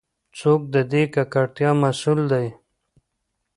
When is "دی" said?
2.31-2.47